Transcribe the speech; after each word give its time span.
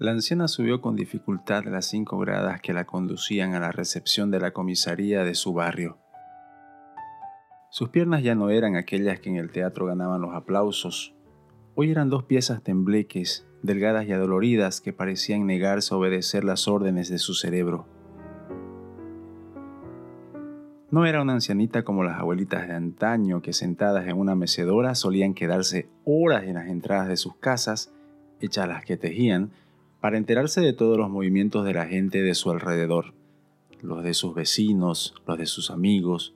La 0.00 0.12
anciana 0.12 0.48
subió 0.48 0.80
con 0.80 0.96
dificultad 0.96 1.64
las 1.66 1.84
cinco 1.84 2.16
gradas 2.16 2.62
que 2.62 2.72
la 2.72 2.86
conducían 2.86 3.54
a 3.54 3.60
la 3.60 3.70
recepción 3.70 4.30
de 4.30 4.40
la 4.40 4.54
comisaría 4.54 5.24
de 5.24 5.34
su 5.34 5.52
barrio. 5.52 5.98
Sus 7.68 7.90
piernas 7.90 8.22
ya 8.22 8.34
no 8.34 8.48
eran 8.48 8.76
aquellas 8.76 9.20
que 9.20 9.28
en 9.28 9.36
el 9.36 9.50
teatro 9.50 9.84
ganaban 9.84 10.22
los 10.22 10.34
aplausos. 10.34 11.14
Hoy 11.74 11.90
eran 11.90 12.08
dos 12.08 12.24
piezas 12.24 12.62
tembleques, 12.62 13.46
delgadas 13.62 14.06
y 14.06 14.12
adoloridas, 14.12 14.80
que 14.80 14.94
parecían 14.94 15.44
negarse 15.44 15.92
a 15.92 15.98
obedecer 15.98 16.44
las 16.44 16.66
órdenes 16.66 17.10
de 17.10 17.18
su 17.18 17.34
cerebro. 17.34 17.86
No 20.90 21.04
era 21.04 21.20
una 21.20 21.34
ancianita 21.34 21.84
como 21.84 22.04
las 22.04 22.18
abuelitas 22.18 22.66
de 22.66 22.72
antaño 22.72 23.42
que 23.42 23.52
sentadas 23.52 24.08
en 24.08 24.16
una 24.16 24.34
mecedora 24.34 24.94
solían 24.94 25.34
quedarse 25.34 25.90
horas 26.06 26.44
en 26.44 26.54
las 26.54 26.68
entradas 26.68 27.08
de 27.08 27.18
sus 27.18 27.36
casas, 27.36 27.92
hechas 28.40 28.66
las 28.66 28.86
que 28.86 28.96
tejían, 28.96 29.50
para 30.00 30.18
enterarse 30.18 30.60
de 30.60 30.72
todos 30.72 30.96
los 30.96 31.10
movimientos 31.10 31.64
de 31.64 31.74
la 31.74 31.86
gente 31.86 32.22
de 32.22 32.34
su 32.34 32.50
alrededor, 32.50 33.14
los 33.82 34.02
de 34.02 34.14
sus 34.14 34.34
vecinos, 34.34 35.14
los 35.26 35.38
de 35.38 35.46
sus 35.46 35.70
amigos, 35.70 36.34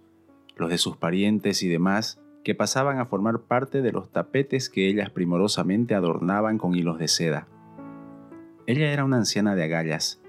los 0.56 0.70
de 0.70 0.78
sus 0.78 0.96
parientes 0.96 1.62
y 1.62 1.68
demás, 1.68 2.20
que 2.42 2.54
pasaban 2.54 2.98
a 2.98 3.06
formar 3.06 3.40
parte 3.40 3.82
de 3.82 3.92
los 3.92 4.10
tapetes 4.10 4.68
que 4.68 4.88
ellas 4.88 5.10
primorosamente 5.10 5.94
adornaban 5.94 6.58
con 6.58 6.74
hilos 6.74 6.98
de 6.98 7.08
seda. 7.08 7.48
Ella 8.66 8.92
era 8.92 9.04
una 9.04 9.16
anciana 9.16 9.54
de 9.54 9.64
agallas, 9.64 10.20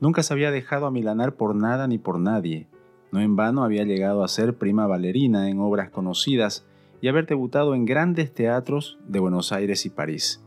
Nunca 0.00 0.22
se 0.22 0.32
había 0.32 0.50
dejado 0.50 0.86
amilanar 0.86 1.34
por 1.34 1.54
nada 1.54 1.86
ni 1.86 1.98
por 1.98 2.18
nadie. 2.18 2.68
No 3.12 3.20
en 3.20 3.36
vano 3.36 3.64
había 3.64 3.84
llegado 3.84 4.24
a 4.24 4.28
ser 4.28 4.56
prima 4.56 4.86
bailarina 4.86 5.50
en 5.50 5.60
obras 5.60 5.90
conocidas 5.90 6.66
y 7.02 7.08
haber 7.08 7.26
debutado 7.26 7.74
en 7.74 7.84
grandes 7.84 8.32
teatros 8.32 8.98
de 9.06 9.20
Buenos 9.20 9.52
Aires 9.52 9.84
y 9.84 9.90
París. 9.90 10.42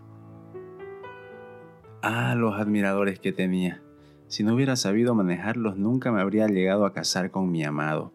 Ah, 2.06 2.36
los 2.36 2.56
admiradores 2.56 3.18
que 3.18 3.32
tenía. 3.32 3.82
Si 4.28 4.44
no 4.44 4.56
hubiera 4.56 4.76
sabido 4.76 5.16
manejarlos, 5.16 5.78
nunca 5.78 6.12
me 6.12 6.20
habría 6.20 6.48
llegado 6.48 6.86
a 6.86 6.92
casar 6.92 7.32
con 7.32 7.50
mi 7.50 7.64
amado. 7.64 8.12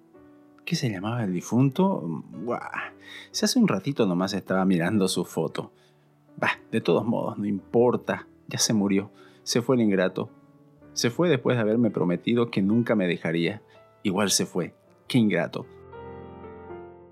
¿Qué 0.66 0.76
se 0.76 0.90
llamaba 0.90 1.24
el 1.24 1.32
difunto? 1.32 2.02
Buah, 2.44 2.92
si 3.30 3.46
hace 3.46 3.58
un 3.58 3.66
ratito 3.66 4.04
nomás 4.04 4.34
estaba 4.34 4.66
mirando 4.66 5.08
su 5.08 5.24
foto. 5.24 5.72
Bah, 6.36 6.60
de 6.70 6.82
todos 6.82 7.06
modos, 7.06 7.38
no 7.38 7.46
importa. 7.46 8.28
Ya 8.46 8.58
se 8.58 8.74
murió. 8.74 9.10
Se 9.42 9.62
fue 9.62 9.76
el 9.76 9.80
ingrato. 9.80 10.28
Se 10.92 11.08
fue 11.08 11.30
después 11.30 11.56
de 11.56 11.62
haberme 11.62 11.90
prometido 11.90 12.50
que 12.50 12.60
nunca 12.60 12.94
me 12.94 13.06
dejaría. 13.06 13.62
Igual 14.02 14.28
se 14.28 14.44
fue. 14.44 14.74
Qué 15.06 15.16
ingrato. 15.16 15.64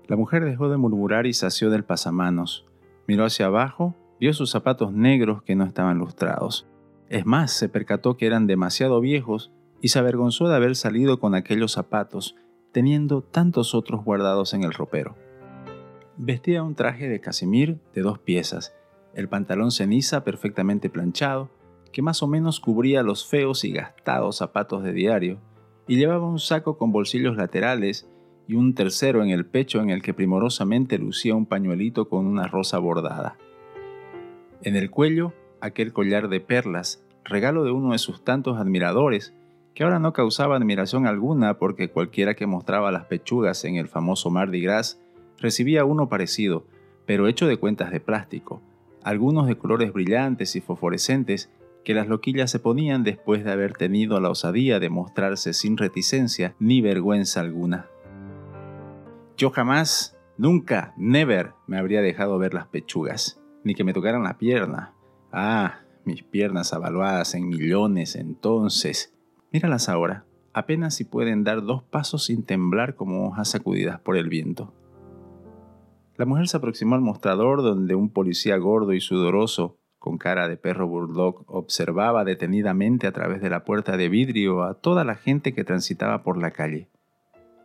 La 0.05 0.15
mujer 0.15 0.45
dejó 0.45 0.69
de 0.69 0.77
murmurar 0.77 1.25
y 1.25 1.33
sació 1.33 1.71
del 1.71 1.83
pasamanos. 1.83 2.67
Miró 3.07 3.25
hacia 3.25 3.47
abajo, 3.47 3.95
vio 4.19 4.33
sus 4.33 4.51
zapatos 4.51 4.93
negros 4.93 5.43
que 5.43 5.55
no 5.55 5.63
estaban 5.63 5.97
lustrados. 5.97 6.67
Es 7.09 7.25
más, 7.25 7.51
se 7.51 7.69
percató 7.69 8.17
que 8.17 8.25
eran 8.25 8.47
demasiado 8.47 8.99
viejos 8.99 9.51
y 9.81 9.89
se 9.89 9.99
avergonzó 9.99 10.47
de 10.47 10.55
haber 10.55 10.75
salido 10.75 11.19
con 11.19 11.35
aquellos 11.35 11.71
zapatos, 11.71 12.35
teniendo 12.71 13.21
tantos 13.21 13.73
otros 13.75 14.03
guardados 14.03 14.53
en 14.53 14.63
el 14.63 14.73
ropero. 14.73 15.15
Vestía 16.17 16.63
un 16.63 16.75
traje 16.75 17.07
de 17.07 17.21
casimir 17.21 17.79
de 17.93 18.01
dos 18.01 18.19
piezas, 18.19 18.73
el 19.13 19.29
pantalón 19.29 19.71
ceniza 19.71 20.23
perfectamente 20.23 20.89
planchado, 20.89 21.49
que 21.91 22.01
más 22.01 22.21
o 22.21 22.27
menos 22.27 22.59
cubría 22.59 23.03
los 23.03 23.25
feos 23.25 23.63
y 23.63 23.71
gastados 23.71 24.37
zapatos 24.37 24.83
de 24.83 24.93
diario, 24.93 25.39
y 25.87 25.95
llevaba 25.95 26.27
un 26.27 26.39
saco 26.39 26.77
con 26.77 26.91
bolsillos 26.91 27.37
laterales 27.37 28.09
y 28.47 28.55
un 28.55 28.75
tercero 28.75 29.23
en 29.23 29.29
el 29.29 29.45
pecho 29.45 29.81
en 29.81 29.89
el 29.89 30.01
que 30.01 30.13
primorosamente 30.13 30.97
lucía 30.97 31.35
un 31.35 31.45
pañuelito 31.45 32.09
con 32.09 32.27
una 32.27 32.47
rosa 32.47 32.77
bordada. 32.77 33.37
En 34.67 34.75
el 34.75 34.91
cuello, 34.91 35.31
aquel 35.61 35.93
collar 35.93 36.27
de 36.27 36.41
perlas, 36.41 37.01
regalo 37.23 37.63
de 37.63 37.71
uno 37.71 37.93
de 37.93 37.99
sus 37.99 38.25
tantos 38.25 38.57
admiradores, 38.57 39.33
que 39.73 39.85
ahora 39.85 39.97
no 39.97 40.11
causaba 40.11 40.57
admiración 40.57 41.07
alguna 41.07 41.57
porque 41.57 41.89
cualquiera 41.89 42.33
que 42.33 42.47
mostraba 42.47 42.91
las 42.91 43.05
pechugas 43.05 43.63
en 43.63 43.77
el 43.77 43.87
famoso 43.87 44.29
Mardi 44.29 44.59
Gras 44.59 45.01
recibía 45.37 45.85
uno 45.85 46.09
parecido, 46.09 46.65
pero 47.05 47.29
hecho 47.29 47.47
de 47.47 47.55
cuentas 47.55 47.91
de 47.91 48.01
plástico, 48.01 48.61
algunos 49.03 49.47
de 49.47 49.57
colores 49.57 49.93
brillantes 49.93 50.57
y 50.57 50.59
fosforescentes 50.59 51.49
que 51.85 51.93
las 51.93 52.09
loquillas 52.09 52.51
se 52.51 52.59
ponían 52.59 53.05
después 53.05 53.45
de 53.45 53.53
haber 53.53 53.71
tenido 53.71 54.19
la 54.19 54.31
osadía 54.31 54.81
de 54.81 54.89
mostrarse 54.89 55.53
sin 55.53 55.77
reticencia 55.77 56.55
ni 56.59 56.81
vergüenza 56.81 57.39
alguna. 57.39 57.87
Yo 59.37 59.49
jamás, 59.49 60.17
nunca, 60.37 60.93
never 60.97 61.53
me 61.67 61.77
habría 61.77 62.01
dejado 62.01 62.37
ver 62.37 62.53
las 62.53 62.67
pechugas, 62.67 63.39
ni 63.63 63.75
que 63.75 63.83
me 63.83 63.93
tocaran 63.93 64.23
la 64.23 64.37
pierna. 64.37 64.93
Ah, 65.31 65.79
mis 66.05 66.23
piernas 66.23 66.73
avaluadas 66.73 67.35
en 67.35 67.47
millones 67.47 68.15
entonces. 68.15 69.13
Míralas 69.51 69.89
ahora, 69.89 70.25
apenas 70.53 70.95
si 70.95 71.03
pueden 71.03 71.43
dar 71.43 71.63
dos 71.63 71.83
pasos 71.83 72.25
sin 72.25 72.43
temblar 72.43 72.95
como 72.95 73.27
hojas 73.27 73.49
sacudidas 73.49 73.99
por 73.99 74.17
el 74.17 74.29
viento. 74.29 74.73
La 76.15 76.25
mujer 76.25 76.47
se 76.47 76.57
aproximó 76.57 76.95
al 76.95 77.01
mostrador 77.01 77.61
donde 77.61 77.93
un 77.95 78.09
policía 78.09 78.57
gordo 78.57 78.93
y 78.93 79.01
sudoroso 79.01 79.77
con 80.07 80.17
cara 80.17 80.47
de 80.47 80.55
perro 80.55 80.87
bulldog, 80.87 81.43
observaba 81.47 82.23
detenidamente 82.23 83.07
a 83.07 83.11
través 83.11 83.41
de 83.41 83.49
la 83.49 83.65
puerta 83.65 83.97
de 83.97 84.07
vidrio 84.07 84.63
a 84.63 84.75
toda 84.75 85.03
la 85.03 85.15
gente 85.15 85.53
que 85.53 85.65
transitaba 85.65 86.23
por 86.23 86.37
la 86.37 86.51
calle. 86.51 86.89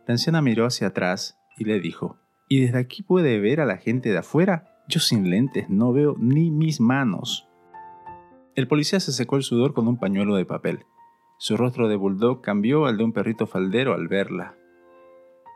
La 0.05 0.15
anciana 0.15 0.41
miró 0.41 0.65
hacia 0.65 0.87
atrás 0.87 1.39
y 1.57 1.63
le 1.63 1.79
dijo, 1.79 2.17
¿Y 2.49 2.61
desde 2.61 2.79
aquí 2.79 3.01
puede 3.01 3.39
ver 3.39 3.61
a 3.61 3.65
la 3.65 3.77
gente 3.77 4.09
de 4.09 4.17
afuera? 4.17 4.72
Yo 4.87 4.99
sin 4.99 5.29
lentes 5.29 5.69
no 5.69 5.93
veo 5.93 6.15
ni 6.19 6.51
mis 6.51 6.81
manos. 6.81 7.47
El 8.55 8.67
policía 8.67 8.99
se 8.99 9.11
secó 9.11 9.37
el 9.37 9.43
sudor 9.43 9.73
con 9.73 9.87
un 9.87 9.97
pañuelo 9.97 10.35
de 10.35 10.45
papel. 10.45 10.85
Su 11.37 11.57
rostro 11.57 11.87
de 11.87 11.95
bulldog 11.95 12.41
cambió 12.41 12.85
al 12.85 12.97
de 12.97 13.03
un 13.03 13.13
perrito 13.13 13.47
faldero 13.47 13.93
al 13.93 14.07
verla. 14.07 14.55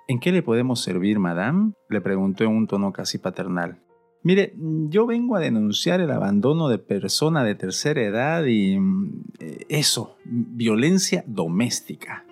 ¿En 0.08 0.20
qué 0.20 0.32
le 0.32 0.42
podemos 0.42 0.82
servir, 0.82 1.20
madame? 1.20 1.74
le 1.90 2.02
preguntó 2.02 2.46
en 2.46 2.52
un 2.52 2.68
tono 2.68 2.94
casi 2.94 3.18
paternal. 3.18 3.84
Mire, 4.24 4.54
yo 4.90 5.06
vengo 5.06 5.36
a 5.36 5.40
denunciar 5.40 6.02
el 6.02 6.12
abandono 6.12 6.70
de 6.70 6.80
persona 6.80 7.44
de 7.44 7.56
tercera 7.56 8.02
edad 8.02 8.46
y 8.46 8.80
mm, 8.80 9.26
eso, 9.70 10.18
violencia 10.26 11.24
doméstica. 11.28 12.26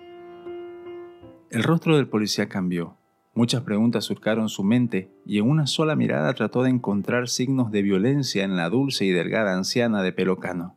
El 1.50 1.62
rostro 1.62 1.96
del 1.96 2.08
policía 2.08 2.48
cambió. 2.48 2.98
Muchas 3.36 3.60
preguntas 3.64 4.04
surcaron 4.04 4.48
su 4.48 4.64
mente 4.64 5.10
y 5.26 5.38
en 5.38 5.50
una 5.50 5.66
sola 5.66 5.94
mirada 5.94 6.32
trató 6.32 6.62
de 6.62 6.70
encontrar 6.70 7.28
signos 7.28 7.70
de 7.70 7.82
violencia 7.82 8.44
en 8.44 8.56
la 8.56 8.70
dulce 8.70 9.04
y 9.04 9.10
delgada 9.10 9.54
anciana 9.54 10.02
de 10.02 10.10
pelo 10.10 10.38
cano. 10.38 10.74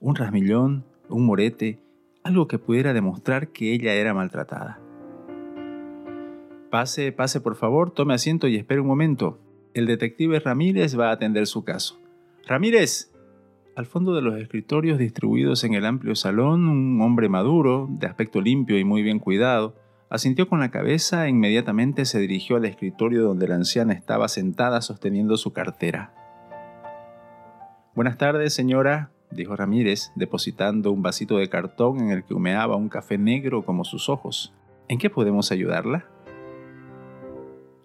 Un 0.00 0.16
rasmillón, 0.16 0.86
un 1.10 1.26
morete, 1.26 1.82
algo 2.24 2.48
que 2.48 2.58
pudiera 2.58 2.94
demostrar 2.94 3.48
que 3.48 3.74
ella 3.74 3.92
era 3.92 4.14
maltratada. 4.14 4.80
Pase, 6.70 7.12
pase 7.12 7.42
por 7.42 7.56
favor, 7.56 7.90
tome 7.90 8.14
asiento 8.14 8.48
y 8.48 8.56
espere 8.56 8.80
un 8.80 8.86
momento, 8.86 9.38
el 9.74 9.84
detective 9.84 10.40
Ramírez 10.40 10.98
va 10.98 11.10
a 11.10 11.12
atender 11.12 11.46
su 11.46 11.62
caso. 11.62 12.00
Ramírez. 12.46 13.12
Al 13.76 13.84
fondo 13.84 14.14
de 14.14 14.22
los 14.22 14.40
escritorios 14.40 14.98
distribuidos 14.98 15.62
en 15.62 15.74
el 15.74 15.84
amplio 15.84 16.16
salón, 16.16 16.68
un 16.68 17.02
hombre 17.02 17.28
maduro, 17.28 17.86
de 17.90 18.06
aspecto 18.06 18.40
limpio 18.40 18.78
y 18.78 18.84
muy 18.84 19.02
bien 19.02 19.18
cuidado, 19.18 19.74
asintió 20.10 20.48
con 20.48 20.60
la 20.60 20.70
cabeza 20.70 21.26
e 21.26 21.30
inmediatamente 21.30 22.04
se 22.04 22.18
dirigió 22.18 22.56
al 22.56 22.64
escritorio 22.64 23.22
donde 23.22 23.48
la 23.48 23.56
anciana 23.56 23.92
estaba 23.92 24.28
sentada 24.28 24.80
sosteniendo 24.80 25.36
su 25.36 25.52
cartera. 25.52 26.12
Buenas 27.94 28.16
tardes, 28.16 28.54
señora, 28.54 29.10
dijo 29.30 29.56
Ramírez, 29.56 30.12
depositando 30.14 30.92
un 30.92 31.02
vasito 31.02 31.36
de 31.38 31.48
cartón 31.48 32.00
en 32.00 32.10
el 32.10 32.24
que 32.24 32.34
humeaba 32.34 32.76
un 32.76 32.88
café 32.88 33.18
negro 33.18 33.64
como 33.64 33.84
sus 33.84 34.08
ojos. 34.08 34.54
¿En 34.88 34.98
qué 34.98 35.10
podemos 35.10 35.52
ayudarla? 35.52 36.06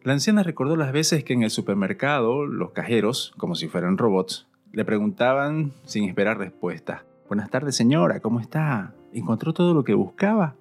La 0.04 0.14
anciana 0.14 0.44
recordó 0.44 0.76
las 0.76 0.92
veces 0.92 1.24
que 1.24 1.34
en 1.34 1.44
el 1.44 1.50
supermercado 1.50 2.46
los 2.46 2.72
cajeros, 2.72 3.34
como 3.38 3.56
si 3.56 3.68
fueran 3.68 3.98
robots, 3.98 4.48
le 4.72 4.86
preguntaban 4.86 5.72
sin 5.86 6.06
esperar 6.06 6.38
respuesta. 6.38 7.06
Buenas 7.28 7.50
tardes 7.50 7.76
señora, 7.76 8.20
¿cómo 8.20 8.40
está? 8.40 8.94
¿Encontró 9.14 9.54
todo 9.54 9.74
lo 9.74 9.84
que 9.84 9.94
buscaba? 9.94 10.56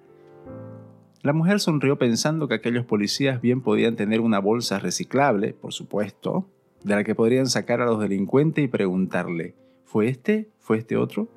La 1.23 1.31
mujer 1.31 1.61
sonrió 1.61 1.97
pensando 1.97 2.49
que 2.49 2.55
aquellos 2.55 2.85
policías 2.85 3.39
bien 3.39 3.61
podían 3.61 3.95
tener 3.95 4.19
una 4.19 4.39
bolsa 4.39 4.77
reciclable, 4.79 5.53
por 5.53 5.71
supuesto, 5.71 6.45
de 6.83 6.95
la 6.95 7.05
que 7.05 7.15
podrían 7.15 7.47
sacar 7.47 7.79
a 7.79 7.85
los 7.85 8.01
delincuentes 8.01 8.65
y 8.65 8.67
preguntarle, 8.67 9.55
¿fue 9.85 10.09
este? 10.09 10.49
¿Fue 10.59 10.77
este 10.79 10.97
otro? 10.97 11.29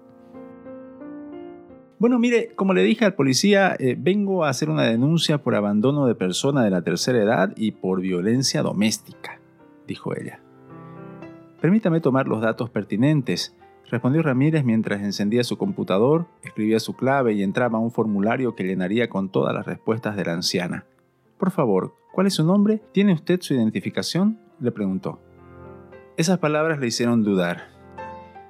Bueno, 2.01 2.19
mire, 2.19 2.51
como 2.57 2.75
le 2.75 2.83
dije 2.83 3.05
al 3.05 3.15
policía, 3.15 3.77
eh, 3.79 3.95
vengo 3.97 4.45
a 4.45 4.49
hacer 4.49 4.71
una 4.71 4.83
denuncia 4.83 5.39
por 5.39 5.55
abandono 5.55 6.07
de 6.07 6.17
persona 6.17 6.65
de 6.65 6.71
la 6.71 6.83
tercera 6.83 7.23
edad 7.23 7.53
y 7.55 7.71
por 7.71 8.01
violencia 8.01 8.63
doméstica, 8.63 9.39
dijo 9.87 10.17
ella. 10.17 10.41
Permítame 11.61 12.01
tomar 12.01 12.27
los 12.27 12.41
datos 12.41 12.71
pertinentes, 12.71 13.55
respondió 13.91 14.23
Ramírez 14.23 14.65
mientras 14.65 15.01
encendía 15.03 15.45
su 15.45 15.57
computador, 15.59 16.27
escribía 16.43 16.81
su 16.81 16.95
clave 16.95 17.33
y 17.35 17.43
entraba 17.43 17.79
a 17.79 17.81
un 17.81 17.91
formulario 17.91 18.55
que 18.55 18.65
llenaría 18.65 19.09
con 19.09 19.31
todas 19.31 19.55
las 19.55 19.67
respuestas 19.67 20.17
de 20.17 20.25
la 20.25 20.33
anciana. 20.33 20.85
Por 21.39 21.51
favor, 21.51 21.95
¿cuál 22.13 22.27
es 22.27 22.35
su 22.35 22.45
nombre? 22.45 22.83
¿Tiene 22.93 23.13
usted 23.13 23.41
su 23.41 23.55
identificación? 23.55 24.39
le 24.59 24.73
preguntó. 24.73 25.21
Esas 26.17 26.39
palabras 26.39 26.81
le 26.81 26.87
hicieron 26.87 27.23
dudar. 27.23 27.75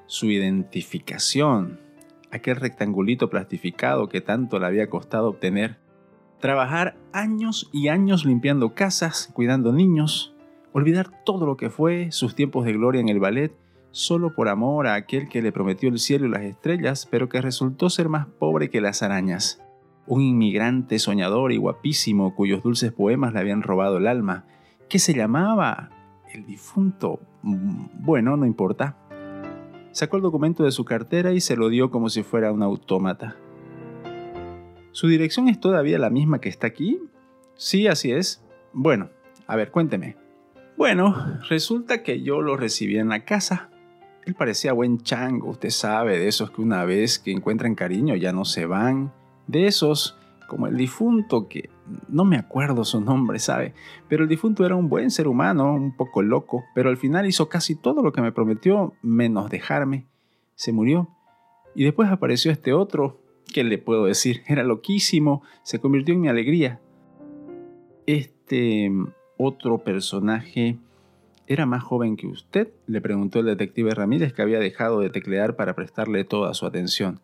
su 0.09 0.31
identificación, 0.31 1.81
aquel 2.31 2.57
rectangulito 2.57 3.29
plastificado 3.29 4.09
que 4.09 4.21
tanto 4.21 4.61
le 4.61 4.67
había 4.67 4.89
costado 4.89 5.29
obtener, 5.29 5.79
trabajar 6.39 6.97
años 7.13 7.69
y 7.73 7.89
años 7.89 8.25
limpiando 8.25 8.73
casas, 8.73 9.31
cuidando 9.33 9.73
niños, 9.73 10.33
olvidar 10.73 11.11
todo 11.25 11.45
lo 11.45 11.57
que 11.57 11.71
fue, 11.71 12.13
sus 12.13 12.37
tiempos 12.37 12.65
de 12.65 12.75
gloria 12.75 13.01
en 13.01 13.09
el 13.09 13.19
ballet, 13.19 13.53
solo 13.97 14.35
por 14.35 14.51
amor 14.51 14.87
a 14.87 14.95
aquel 14.95 15.27
que 15.27 15.41
le 15.41 15.53
prometió 15.53 15.89
el 15.89 15.99
cielo 15.99 16.27
y 16.27 16.29
las 16.29 16.43
estrellas, 16.43 17.09
pero 17.11 17.31
que 17.31 17.41
resultó 17.41 17.89
ser 17.89 18.11
más 18.11 18.27
pobre 18.27 18.69
que 18.69 18.83
las 18.83 19.03
arañas. 19.03 19.63
Un 20.07 20.21
inmigrante 20.21 20.99
soñador 20.99 21.51
y 21.51 21.57
guapísimo 21.57 22.35
cuyos 22.35 22.63
dulces 22.63 22.93
poemas 22.93 23.33
le 23.33 23.41
habían 23.41 23.63
robado 23.63 23.97
el 23.97 24.07
alma. 24.07 24.45
¿Qué 24.91 24.99
se 24.99 25.15
llamaba? 25.15 25.89
El 26.31 26.45
difunto. 26.45 27.21
Mm, 27.41 27.87
bueno, 28.01 28.37
no 28.37 28.45
importa. 28.45 28.99
Sacó 29.93 30.19
el 30.19 30.23
documento 30.25 30.65
de 30.65 30.73
su 30.73 30.85
cartera 30.85 31.33
y 31.33 31.41
se 31.41 31.57
lo 31.57 31.71
dio 31.71 31.91
como 31.91 32.11
si 32.11 32.23
fuera 32.23 32.53
un 32.53 32.63
autómata. 32.63 33.39
¿Su 34.93 35.09
dirección 35.09 35.49
es 35.49 35.59
todavía 35.59 35.99
la 35.99 36.11
misma 36.11 36.39
que 36.43 36.51
está 36.51 36.67
aquí? 36.67 37.01
Sí, 37.55 37.87
así 37.87 38.13
es. 38.13 38.45
Bueno, 38.75 39.09
a 39.47 39.57
ver, 39.57 39.71
cuénteme. 39.71 40.17
Bueno, 40.77 41.41
resulta 41.49 42.03
que 42.03 42.21
yo 42.21 42.43
lo 42.43 42.59
recibí 42.59 42.99
en 42.99 43.09
la 43.09 43.25
casa. 43.25 43.71
Él 44.27 44.35
parecía 44.35 44.73
buen 44.73 44.99
chango, 44.99 45.51
usted 45.51 45.71
sabe, 45.71 46.19
de 46.19 46.27
esos 46.27 46.51
que 46.51 46.61
una 46.61 46.85
vez 46.85 47.21
que 47.21 47.31
encuentran 47.31 47.77
cariño 47.77 48.17
ya 48.17 48.33
no 48.33 48.45
se 48.45 48.67
van, 48.67 49.13
de 49.47 49.67
esos 49.69 50.19
como 50.49 50.67
el 50.67 50.77
difunto 50.77 51.49
que 51.49 51.71
no 52.09 52.25
me 52.25 52.37
acuerdo 52.37 52.85
su 52.85 53.01
nombre, 53.01 53.39
¿sabe? 53.39 53.73
Pero 54.09 54.25
el 54.25 54.29
difunto 54.29 54.67
era 54.67 54.75
un 54.75 54.89
buen 54.89 55.13
ser 55.13 55.29
humano, 55.29 55.73
un 55.73 55.97
poco 55.97 56.23
loco, 56.23 56.65
pero 56.75 56.89
al 56.89 56.97
final 56.97 57.27
hizo 57.27 57.49
casi 57.49 57.77
todo 57.77 58.03
lo 58.03 58.13
que 58.13 58.21
me 58.21 58.33
prometió, 58.33 58.95
menos 59.01 59.49
dejarme. 59.49 60.07
Se 60.57 60.73
murió. 60.73 61.09
Y 61.77 61.85
después 61.85 62.11
apareció 62.11 62.51
este 62.51 62.73
otro, 62.73 63.21
¿qué 63.53 63.63
le 63.63 63.79
puedo 63.79 64.07
decir? 64.07 64.43
Era 64.49 64.65
loquísimo, 64.65 65.43
se 65.63 65.79
convirtió 65.79 66.15
en 66.15 66.21
mi 66.21 66.29
alegría. 66.29 66.81
Este 68.07 68.91
otro 69.37 69.79
personaje 69.79 70.79
¿Era 71.49 71.65
más 71.65 71.85
joven 71.85 72.17
que 72.17 72.27
usted? 72.27 72.73
le 72.87 73.01
preguntó 73.01 73.39
el 73.39 73.47
detective 73.47 73.95
Ramírez 73.95 74.33
que 74.33 74.43
había 74.43 74.59
dejado 74.59 75.01
de 75.01 75.11
teclear 75.11 75.55
para 75.55 75.77
prestarle 75.77 76.25
toda 76.25 76.55
su 76.55 76.67
atención. 76.67 77.21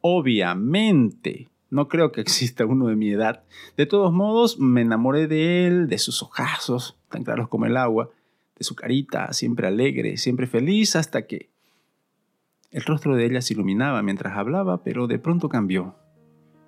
Obviamente. 0.00 1.48
No 1.68 1.88
creo 1.88 2.10
que 2.10 2.20
exista 2.20 2.64
uno 2.64 2.86
de 2.86 2.96
mi 2.96 3.10
edad. 3.10 3.44
De 3.76 3.86
todos 3.86 4.12
modos, 4.12 4.58
me 4.58 4.82
enamoré 4.82 5.26
de 5.26 5.66
él, 5.66 5.88
de 5.88 5.98
sus 5.98 6.22
ojazos, 6.22 6.96
tan 7.08 7.22
claros 7.22 7.48
como 7.48 7.66
el 7.66 7.76
agua, 7.76 8.10
de 8.56 8.64
su 8.64 8.74
carita, 8.74 9.32
siempre 9.32 9.66
alegre, 9.66 10.16
siempre 10.16 10.46
feliz, 10.46 10.96
hasta 10.96 11.26
que... 11.26 11.48
El 12.72 12.82
rostro 12.82 13.16
de 13.16 13.26
ella 13.26 13.40
se 13.40 13.54
iluminaba 13.54 14.02
mientras 14.02 14.36
hablaba, 14.36 14.82
pero 14.82 15.08
de 15.08 15.18
pronto 15.18 15.48
cambió. 15.48 15.96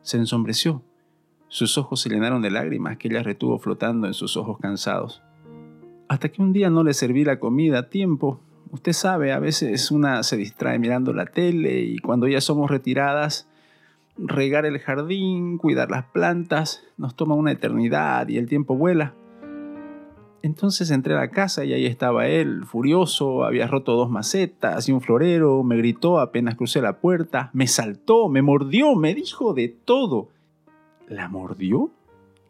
Se 0.03 0.17
ensombreció. 0.17 0.83
Sus 1.49 1.79
ojos 1.79 2.01
se 2.01 2.09
llenaron 2.09 2.43
de 2.43 2.51
lágrimas 2.51 2.97
que 2.97 3.09
ella 3.09 3.23
retuvo 3.23 3.59
flotando 3.59 4.07
en 4.09 4.15
sus 4.15 4.37
ojos 4.37 4.59
cansados 4.59 5.23
hasta 6.13 6.29
que 6.29 6.43
un 6.43 6.53
día 6.53 6.69
no 6.69 6.85
le 6.85 6.93
serví 6.93 7.25
la 7.25 7.41
comida 7.41 7.79
a 7.79 7.89
tiempo. 7.89 8.39
Usted 8.71 8.93
sabe, 8.93 9.33
a 9.33 9.39
veces 9.39 9.91
una 9.91 10.23
se 10.23 10.37
distrae 10.37 10.79
mirando 10.79 11.15
la 11.15 11.25
tele 11.25 11.81
y 11.81 11.99
cuando 12.01 12.29
ya 12.29 12.43
somos 12.43 12.71
retiradas, 12.71 13.49
regar 14.19 14.67
el 14.67 14.79
jardín, 14.79 15.57
cuidar 15.57 15.91
las 15.91 16.05
plantas, 16.05 16.85
nos 16.99 17.17
toma 17.17 17.35
una 17.35 17.53
eternidad 17.53 18.29
y 18.29 18.37
el 18.37 18.47
tiempo 18.47 18.77
vuela. 18.77 19.15
Entonces 20.43 20.91
entré 20.91 21.15
a 21.15 21.21
la 21.21 21.31
casa 21.31 21.65
y 21.65 21.73
ahí 21.73 21.87
estaba 21.87 22.27
él, 22.27 22.67
furioso, 22.67 23.45
había 23.45 23.67
roto 23.67 23.95
dos 23.95 24.11
macetas 24.11 24.87
y 24.91 24.93
un 24.93 25.01
florero, 25.01 25.63
me 25.63 25.79
gritó 25.79 26.21
apenas 26.21 26.57
crucé 26.57 26.83
la 26.83 26.99
puerta, 26.99 27.49
me 27.55 27.67
saltó, 27.67 28.29
me 28.29 28.43
mordió, 28.43 28.97
me 28.97 29.15
dijo 29.15 29.55
de 29.55 29.69
todo. 29.69 30.29
¿La 31.09 31.31
mordió? 31.31 31.91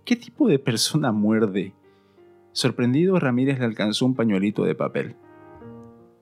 ¿Qué 0.04 0.16
tipo 0.16 0.48
de 0.48 0.58
persona 0.58 1.12
muerde? 1.12 1.74
Sorprendido, 2.52 3.18
Ramírez 3.18 3.58
le 3.58 3.64
alcanzó 3.64 4.06
un 4.06 4.14
pañuelito 4.14 4.64
de 4.64 4.74
papel. 4.74 5.16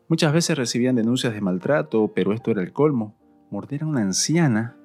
Muchas 0.08 0.32
veces 0.32 0.56
recibían 0.56 0.96
denuncias 0.96 1.34
de 1.34 1.40
maltrato, 1.40 2.12
pero 2.14 2.32
esto 2.32 2.50
era 2.50 2.62
el 2.62 2.72
colmo. 2.72 3.16
Morder 3.50 3.82
a 3.82 3.86
una 3.86 4.02
anciana. 4.02 4.76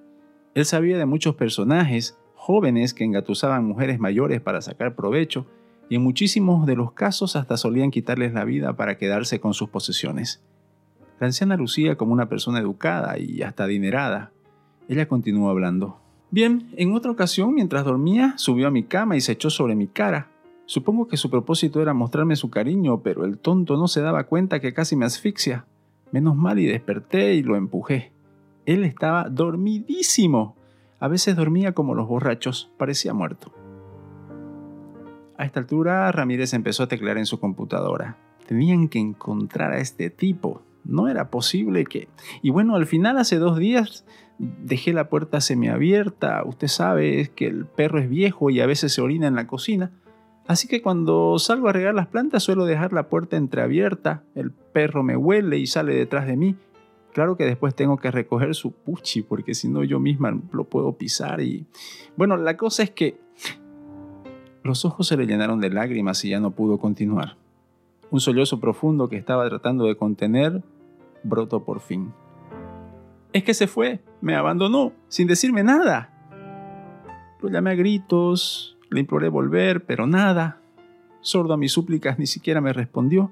Él 0.53 0.65
sabía 0.65 0.97
de 0.97 1.06
muchos 1.06 1.36
personajes, 1.36 2.18
jóvenes 2.36 2.94
que 2.94 3.03
engatusaban 3.03 3.65
mujeres 3.65 4.00
mayores 4.00 4.42
para 4.42 4.62
sacar 4.62 4.95
provecho, 4.95 5.45
y 5.89 5.95
en 5.95 6.03
muchísimos 6.03 6.65
de 6.65 6.75
los 6.75 6.94
casos 6.94 7.36
hasta 7.36 7.57
solían 7.57 7.92
quitarles 7.92 8.33
la 8.33 8.44
vida 8.44 8.75
para 8.75 8.97
quedarse 8.97 9.39
con 9.39 9.53
sus 9.53 9.69
posesiones. 9.69 10.44
La 11.19 11.27
anciana 11.27 11.56
lucía 11.57 11.95
como 11.95 12.13
una 12.13 12.27
persona 12.27 12.59
educada 12.59 13.18
y 13.18 13.42
hasta 13.42 13.63
adinerada. 13.63 14.31
Ella 14.88 15.07
continuó 15.07 15.50
hablando. 15.50 16.00
Bien, 16.31 16.69
en 16.75 16.94
otra 16.94 17.12
ocasión, 17.12 17.53
mientras 17.53 17.86
dormía, 17.86 18.33
subió 18.38 18.68
a 18.68 18.71
mi 18.71 18.83
cama 18.83 19.15
y 19.15 19.21
se 19.21 19.31
echó 19.31 19.50
sobre 19.50 19.75
mi 19.75 19.88
cara. 19.88 20.30
Supongo 20.66 21.08
que 21.08 21.18
su 21.18 21.30
propósito 21.30 21.82
era 21.82 21.94
mostrarme 21.94 22.36
su 22.36 22.50
cariño, 22.50 23.02
pero 23.02 23.26
el 23.26 23.38
tonto 23.38 23.78
no 23.78 23.88
se 23.88 24.02
daba 24.02 24.26
cuenta 24.26 24.60
que 24.60 24.74
casi 24.74 24.96
me 24.96 25.06
asfixia. 25.06 25.66
Menos 26.12 26.36
mal 26.36 26.60
y 26.60 26.66
desperté 26.66 27.36
y 27.36 27.44
lo 27.44 27.56
empujé. 27.56 28.12
Él 28.66 28.84
estaba 28.84 29.30
dormidísimo. 29.30 30.56
A 31.00 31.08
veces 31.08 31.36
dormía 31.36 31.74
como 31.74 31.94
los 31.94 32.08
borrachos, 32.08 32.72
parecía 32.78 33.14
muerto. 33.14 33.52
A 35.38 35.46
esta 35.46 35.60
altura, 35.60 36.12
Ramírez 36.12 36.54
empezó 36.54 36.84
a 36.84 36.88
teclear 36.88 37.18
en 37.18 37.26
su 37.26 37.40
computadora. 37.40 38.18
Tenían 38.48 38.88
que 38.88 39.00
encontrar 39.00 39.74
a 39.74 39.80
este 39.80 40.10
tipo. 40.10 40.62
No 40.84 41.08
era 41.08 41.30
posible 41.30 41.86
que... 41.86 42.08
Y 42.42 42.50
bueno, 42.52 42.76
al 42.76 42.86
final, 42.86 43.18
hace 43.18 43.38
dos 43.38 43.58
días, 43.58 44.06
dejé 44.40 44.94
la 44.94 45.10
puerta 45.10 45.42
semiabierta. 45.42 46.44
Usted 46.46 46.68
sabe 46.68 47.32
que 47.36 47.48
el 47.48 47.66
perro 47.66 48.00
es 48.00 48.10
viejo 48.10 48.50
y 48.50 48.62
a 48.62 48.66
veces 48.66 48.94
se 48.94 49.02
orina 49.02 49.28
en 49.28 49.36
la 49.36 49.48
cocina. 49.48 49.92
Así 50.47 50.68
que 50.68 50.81
cuando 50.81 51.39
salgo 51.39 51.69
a 51.69 51.74
regar 51.74 51.95
las 51.95 52.07
plantas 52.07 52.44
suelo 52.44 52.65
dejar 52.65 52.94
la 52.94 53.09
puerta 53.09 53.36
entreabierta, 53.36 54.24
el 54.36 54.51
perro 54.51 55.03
me 55.03 55.18
huele 55.18 55.57
y 55.57 55.65
sale 55.65 55.95
detrás 55.95 56.27
de 56.27 56.38
mí. 56.38 56.56
Claro 57.13 57.36
que 57.36 57.45
después 57.45 57.74
tengo 57.74 57.97
que 57.97 58.12
recoger 58.12 58.53
su 58.53 58.71
puchi 58.71 59.24
porque 59.24 59.56
si 59.56 59.69
no 59.69 59.83
yo 59.83 60.00
misma 60.00 60.39
lo 60.51 60.65
puedo 60.65 60.94
pisar 60.94 61.42
y... 61.42 61.65
Bueno, 62.15 62.38
la 62.38 62.57
cosa 62.57 62.83
es 62.83 62.92
que 62.92 63.18
los 64.63 64.86
ojos 64.86 65.07
se 65.07 65.18
le 65.18 65.25
llenaron 65.25 65.59
de 65.59 65.69
lágrimas 65.69 66.24
y 66.25 66.30
ya 66.30 66.39
no 66.39 66.51
pudo 66.51 66.78
continuar. 66.78 67.37
Un 68.11 68.19
sollozo 68.19 68.59
profundo 68.59 69.09
que 69.09 69.18
estaba 69.18 69.47
tratando 69.49 69.85
de 69.85 69.95
contener 69.95 70.61
brotó 71.23 71.64
por 71.64 71.80
fin. 71.80 72.14
Es 73.33 73.44
que 73.44 73.54
se 73.54 73.68
fue, 73.68 74.02
me 74.21 74.35
abandonó, 74.35 74.94
sin 75.07 75.28
decirme 75.28 75.64
nada. 75.64 76.11
Lo 77.42 77.49
llamé 77.49 77.71
a 77.71 77.75
gritos, 77.75 78.75
le 78.95 79.02
imploré 79.02 79.30
volver, 79.30 79.85
pero 79.85 80.07
nada. 80.07 80.61
Sordo 81.21 81.54
a 81.54 81.57
mis 81.57 81.71
súplicas, 81.71 82.18
ni 82.18 82.25
siquiera 82.25 82.61
me 82.61 82.73
respondió. 82.73 83.31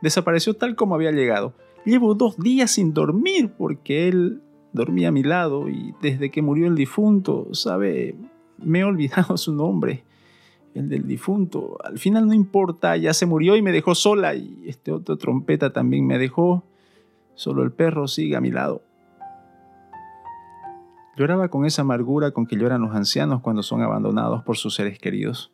Desapareció 0.00 0.54
tal 0.54 0.76
como 0.76 0.94
había 0.94 1.10
llegado. 1.10 1.54
Llevo 1.84 2.14
dos 2.14 2.38
días 2.38 2.72
sin 2.72 2.94
dormir 2.94 3.52
porque 3.56 4.08
él 4.08 4.42
dormía 4.72 5.08
a 5.08 5.12
mi 5.12 5.22
lado 5.22 5.68
y 5.68 5.94
desde 6.00 6.30
que 6.30 6.42
murió 6.42 6.66
el 6.66 6.74
difunto, 6.74 7.48
sabe, 7.52 8.14
me 8.58 8.80
he 8.80 8.84
olvidado 8.84 9.36
su 9.36 9.52
nombre. 9.52 10.04
El 10.74 10.88
del 10.88 11.06
difunto. 11.06 11.78
Al 11.82 11.98
final 11.98 12.26
no 12.26 12.34
importa, 12.34 12.96
ya 12.96 13.12
se 13.12 13.26
murió 13.26 13.56
y 13.56 13.62
me 13.62 13.72
dejó 13.72 13.94
sola 13.94 14.34
y 14.34 14.62
este 14.66 14.92
otro 14.92 15.16
trompeta 15.16 15.72
también 15.72 16.06
me 16.06 16.18
dejó. 16.18 16.62
Solo 17.34 17.62
el 17.62 17.72
perro 17.72 18.06
sigue 18.06 18.36
a 18.36 18.40
mi 18.40 18.50
lado. 18.50 18.82
Lloraba 21.18 21.48
con 21.48 21.66
esa 21.66 21.82
amargura 21.82 22.30
con 22.30 22.46
que 22.46 22.54
lloran 22.54 22.80
los 22.80 22.94
ancianos 22.94 23.40
cuando 23.40 23.64
son 23.64 23.82
abandonados 23.82 24.44
por 24.44 24.56
sus 24.56 24.76
seres 24.76 25.00
queridos. 25.00 25.52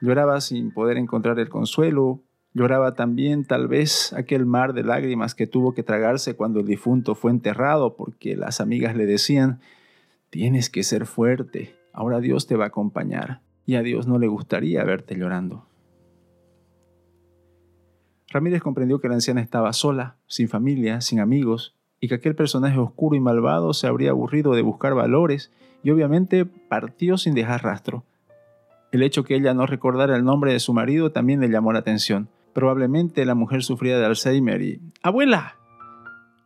Lloraba 0.00 0.40
sin 0.40 0.72
poder 0.72 0.96
encontrar 0.96 1.40
el 1.40 1.48
consuelo. 1.48 2.22
Lloraba 2.54 2.94
también 2.94 3.44
tal 3.44 3.66
vez 3.66 4.12
aquel 4.12 4.46
mar 4.46 4.74
de 4.74 4.84
lágrimas 4.84 5.34
que 5.34 5.48
tuvo 5.48 5.74
que 5.74 5.82
tragarse 5.82 6.36
cuando 6.36 6.60
el 6.60 6.66
difunto 6.66 7.16
fue 7.16 7.32
enterrado 7.32 7.96
porque 7.96 8.36
las 8.36 8.60
amigas 8.60 8.94
le 8.94 9.06
decían, 9.06 9.58
tienes 10.30 10.70
que 10.70 10.84
ser 10.84 11.06
fuerte, 11.06 11.74
ahora 11.92 12.20
Dios 12.20 12.46
te 12.46 12.54
va 12.54 12.66
a 12.66 12.68
acompañar 12.68 13.40
y 13.64 13.74
a 13.74 13.82
Dios 13.82 14.06
no 14.06 14.20
le 14.20 14.28
gustaría 14.28 14.84
verte 14.84 15.16
llorando. 15.16 15.66
Ramírez 18.28 18.62
comprendió 18.62 19.00
que 19.00 19.08
la 19.08 19.14
anciana 19.14 19.40
estaba 19.40 19.72
sola, 19.72 20.16
sin 20.28 20.48
familia, 20.48 21.00
sin 21.00 21.18
amigos, 21.18 21.76
y 22.06 22.08
que 22.08 22.14
aquel 22.14 22.36
personaje 22.36 22.78
oscuro 22.78 23.16
y 23.16 23.20
malvado 23.20 23.74
se 23.74 23.88
habría 23.88 24.10
aburrido 24.10 24.54
de 24.54 24.62
buscar 24.62 24.94
valores 24.94 25.50
y 25.82 25.90
obviamente 25.90 26.46
partió 26.46 27.18
sin 27.18 27.34
dejar 27.34 27.64
rastro. 27.64 28.04
El 28.92 29.02
hecho 29.02 29.24
que 29.24 29.34
ella 29.34 29.54
no 29.54 29.66
recordara 29.66 30.14
el 30.14 30.24
nombre 30.24 30.52
de 30.52 30.60
su 30.60 30.72
marido 30.72 31.10
también 31.10 31.40
le 31.40 31.48
llamó 31.48 31.72
la 31.72 31.80
atención. 31.80 32.28
Probablemente 32.52 33.24
la 33.24 33.34
mujer 33.34 33.64
sufría 33.64 33.98
de 33.98 34.06
Alzheimer 34.06 34.62
y... 34.62 34.80
¡Abuela! 35.02 35.56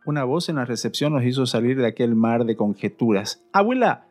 Una 0.03 0.23
voz 0.23 0.49
en 0.49 0.55
la 0.55 0.65
recepción 0.65 1.13
nos 1.13 1.23
hizo 1.25 1.45
salir 1.45 1.77
de 1.77 1.85
aquel 1.85 2.15
mar 2.15 2.45
de 2.45 2.55
conjeturas. 2.55 3.45
¡Abuela! 3.53 4.07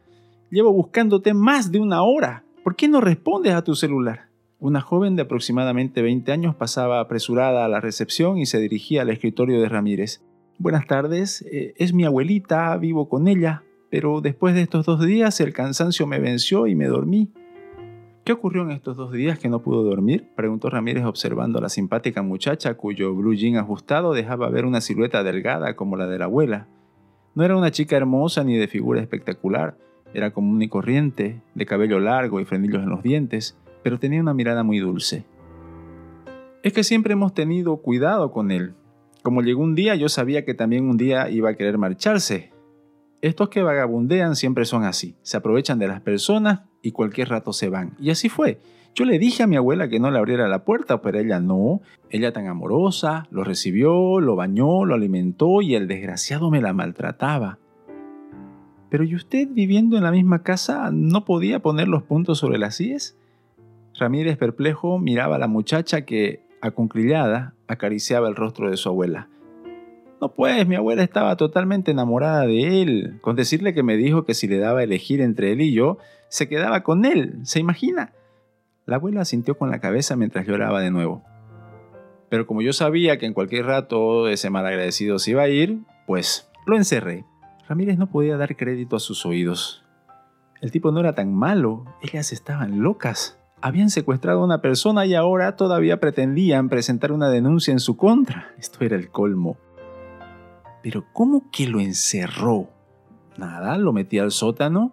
Llevo 0.52 0.72
buscándote 0.72 1.34
más 1.34 1.72
de 1.72 1.80
una 1.80 2.04
hora. 2.04 2.44
¿Por 2.62 2.76
qué 2.76 2.86
no 2.86 3.00
respondes 3.00 3.54
a 3.54 3.64
tu 3.64 3.74
celular? 3.74 4.28
Una 4.60 4.82
joven 4.82 5.16
de 5.16 5.22
aproximadamente 5.22 6.00
20 6.00 6.30
años 6.30 6.54
pasaba 6.54 7.00
apresurada 7.00 7.64
a 7.64 7.68
la 7.68 7.80
recepción 7.80 8.38
y 8.38 8.46
se 8.46 8.60
dirigía 8.60 9.02
al 9.02 9.10
escritorio 9.10 9.60
de 9.60 9.68
Ramírez. 9.68 10.22
Buenas 10.60 10.86
tardes, 10.86 11.42
eh, 11.50 11.72
es 11.78 11.94
mi 11.94 12.04
abuelita, 12.04 12.76
vivo 12.76 13.08
con 13.08 13.28
ella, 13.28 13.64
pero 13.90 14.20
después 14.20 14.54
de 14.54 14.60
estos 14.60 14.84
dos 14.84 15.04
días 15.04 15.40
el 15.40 15.54
cansancio 15.54 16.06
me 16.06 16.20
venció 16.20 16.66
y 16.66 16.74
me 16.74 16.86
dormí. 16.86 17.32
¿Qué 18.24 18.32
ocurrió 18.32 18.62
en 18.62 18.70
estos 18.70 18.96
dos 18.98 19.10
días 19.10 19.38
que 19.38 19.48
no 19.48 19.62
pudo 19.62 19.82
dormir? 19.82 20.28
preguntó 20.36 20.68
Ramírez 20.68 21.04
observando 21.06 21.58
a 21.58 21.62
la 21.62 21.70
simpática 21.70 22.22
muchacha 22.22 22.74
cuyo 22.74 23.14
blue 23.14 23.34
jean 23.34 23.56
ajustado 23.56 24.12
dejaba 24.12 24.50
ver 24.50 24.66
una 24.66 24.82
silueta 24.82 25.24
delgada 25.24 25.74
como 25.74 25.96
la 25.96 26.06
de 26.06 26.18
la 26.18 26.26
abuela. 26.26 26.68
No 27.34 27.42
era 27.42 27.56
una 27.56 27.70
chica 27.70 27.96
hermosa 27.96 28.44
ni 28.44 28.56
de 28.56 28.68
figura 28.68 29.00
espectacular, 29.00 29.78
era 30.12 30.32
común 30.32 30.60
y 30.60 30.68
corriente, 30.68 31.40
de 31.54 31.66
cabello 31.66 32.00
largo 32.00 32.38
y 32.38 32.44
frenillos 32.44 32.82
en 32.82 32.90
los 32.90 33.02
dientes, 33.02 33.56
pero 33.82 33.98
tenía 33.98 34.20
una 34.20 34.34
mirada 34.34 34.62
muy 34.62 34.78
dulce. 34.78 35.24
Es 36.62 36.74
que 36.74 36.84
siempre 36.84 37.14
hemos 37.14 37.32
tenido 37.32 37.78
cuidado 37.78 38.30
con 38.30 38.50
él. 38.50 38.74
Como 39.22 39.42
llegó 39.42 39.62
un 39.62 39.74
día, 39.74 39.94
yo 39.96 40.08
sabía 40.08 40.44
que 40.44 40.54
también 40.54 40.88
un 40.88 40.96
día 40.96 41.28
iba 41.28 41.50
a 41.50 41.54
querer 41.54 41.76
marcharse. 41.76 42.52
Estos 43.20 43.50
que 43.50 43.62
vagabundean 43.62 44.34
siempre 44.34 44.64
son 44.64 44.84
así, 44.84 45.14
se 45.22 45.36
aprovechan 45.36 45.78
de 45.78 45.88
las 45.88 46.00
personas 46.00 46.62
y 46.80 46.92
cualquier 46.92 47.28
rato 47.28 47.52
se 47.52 47.68
van. 47.68 47.94
Y 48.00 48.10
así 48.10 48.30
fue. 48.30 48.60
Yo 48.94 49.04
le 49.04 49.18
dije 49.18 49.42
a 49.42 49.46
mi 49.46 49.56
abuela 49.56 49.88
que 49.88 50.00
no 50.00 50.10
le 50.10 50.18
abriera 50.18 50.48
la 50.48 50.64
puerta, 50.64 51.02
pero 51.02 51.18
ella 51.18 51.38
no. 51.38 51.82
Ella 52.08 52.32
tan 52.32 52.46
amorosa, 52.46 53.26
lo 53.30 53.44
recibió, 53.44 54.20
lo 54.20 54.36
bañó, 54.36 54.86
lo 54.86 54.94
alimentó 54.94 55.60
y 55.60 55.74
el 55.74 55.86
desgraciado 55.86 56.50
me 56.50 56.62
la 56.62 56.72
maltrataba. 56.72 57.58
Pero 58.88 59.04
¿y 59.04 59.14
usted 59.14 59.48
viviendo 59.50 59.98
en 59.98 60.02
la 60.02 60.10
misma 60.10 60.42
casa 60.42 60.90
no 60.92 61.24
podía 61.24 61.60
poner 61.60 61.88
los 61.88 62.02
puntos 62.02 62.38
sobre 62.38 62.58
las 62.58 62.80
IES? 62.80 63.16
Ramírez 63.98 64.38
perplejo 64.38 64.98
miraba 64.98 65.36
a 65.36 65.38
la 65.38 65.46
muchacha 65.46 66.06
que, 66.06 66.42
acunclillada, 66.60 67.54
acariciaba 67.68 68.28
el 68.28 68.36
rostro 68.36 68.70
de 68.70 68.76
su 68.76 68.88
abuela. 68.88 69.28
No 70.20 70.34
pues, 70.34 70.66
mi 70.66 70.74
abuela 70.74 71.02
estaba 71.02 71.36
totalmente 71.36 71.92
enamorada 71.92 72.46
de 72.46 72.82
él, 72.82 73.18
con 73.22 73.36
decirle 73.36 73.72
que 73.72 73.82
me 73.82 73.96
dijo 73.96 74.24
que 74.24 74.34
si 74.34 74.48
le 74.48 74.58
daba 74.58 74.80
a 74.80 74.84
elegir 74.84 75.22
entre 75.22 75.52
él 75.52 75.62
y 75.62 75.72
yo, 75.72 75.96
se 76.28 76.48
quedaba 76.48 76.82
con 76.82 77.06
él, 77.06 77.38
¿se 77.44 77.58
imagina? 77.58 78.12
La 78.84 78.96
abuela 78.96 79.24
sintió 79.24 79.56
con 79.56 79.70
la 79.70 79.80
cabeza 79.80 80.16
mientras 80.16 80.46
lloraba 80.46 80.80
de 80.80 80.90
nuevo. 80.90 81.24
Pero 82.28 82.46
como 82.46 82.60
yo 82.60 82.72
sabía 82.72 83.18
que 83.18 83.26
en 83.26 83.34
cualquier 83.34 83.66
rato 83.66 84.28
ese 84.28 84.50
malagradecido 84.50 85.18
se 85.18 85.32
iba 85.32 85.42
a 85.42 85.48
ir, 85.48 85.80
pues 86.06 86.50
lo 86.66 86.76
encerré. 86.76 87.24
Ramírez 87.66 87.98
no 87.98 88.10
podía 88.10 88.36
dar 88.36 88.56
crédito 88.56 88.96
a 88.96 89.00
sus 89.00 89.24
oídos. 89.24 89.84
El 90.60 90.70
tipo 90.70 90.92
no 90.92 91.00
era 91.00 91.14
tan 91.14 91.34
malo, 91.34 91.86
ellas 92.02 92.32
estaban 92.32 92.82
locas. 92.82 93.39
Habían 93.62 93.90
secuestrado 93.90 94.40
a 94.40 94.44
una 94.44 94.62
persona 94.62 95.06
y 95.06 95.14
ahora 95.14 95.56
todavía 95.56 96.00
pretendían 96.00 96.68
presentar 96.68 97.12
una 97.12 97.28
denuncia 97.28 97.72
en 97.72 97.80
su 97.80 97.96
contra. 97.96 98.54
Esto 98.58 98.84
era 98.84 98.96
el 98.96 99.10
colmo. 99.10 99.56
Pero 100.82 101.04
¿cómo 101.12 101.50
que 101.50 101.66
lo 101.66 101.80
encerró? 101.80 102.68
Nada, 103.36 103.76
lo 103.76 103.92
metía 103.92 104.22
al 104.22 104.30
sótano 104.30 104.92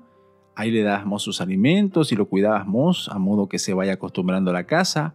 Ahí 0.58 0.72
le 0.72 0.82
dábamos 0.82 1.22
sus 1.22 1.40
alimentos 1.40 2.12
y 2.12 2.16
lo 2.16 2.28
cuidábamos 2.28 3.10
a 3.10 3.20
modo 3.20 3.48
que 3.48 3.60
se 3.60 3.76
vaya 3.76 3.94
acostumbrando 3.94 4.50
a 4.50 4.56
la 4.56 4.64
casa. 4.64 5.14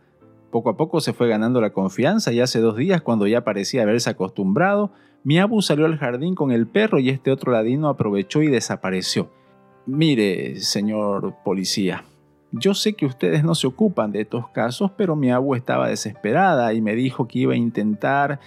Poco 0.52 0.70
a 0.70 0.76
poco 0.76 1.00
se 1.00 1.12
fue 1.12 1.26
ganando 1.26 1.60
la 1.60 1.72
confianza 1.72 2.32
y 2.32 2.38
hace 2.38 2.60
dos 2.60 2.76
días, 2.76 3.02
cuando 3.02 3.26
ya 3.26 3.42
parecía 3.42 3.82
haberse 3.82 4.08
acostumbrado, 4.08 4.92
mi 5.24 5.40
abu 5.40 5.60
salió 5.60 5.86
al 5.86 5.98
jardín 5.98 6.36
con 6.36 6.52
el 6.52 6.68
perro 6.68 7.00
y 7.00 7.08
este 7.08 7.32
otro 7.32 7.50
ladino 7.50 7.88
aprovechó 7.88 8.40
y 8.40 8.50
desapareció. 8.50 9.30
Mire, 9.84 10.60
señor 10.60 11.34
policía, 11.44 12.04
yo 12.52 12.74
sé 12.74 12.94
que 12.94 13.06
ustedes 13.06 13.44
no 13.44 13.54
se 13.54 13.66
ocupan 13.66 14.12
de 14.12 14.20
estos 14.20 14.48
casos, 14.48 14.92
pero 14.96 15.16
mi 15.16 15.30
abu 15.30 15.54
estaba 15.54 15.88
desesperada 15.88 16.72
y 16.74 16.80
me 16.80 16.94
dijo 16.94 17.26
que 17.26 17.40
iba 17.40 17.54
a 17.54 17.56
intentar... 17.56 18.40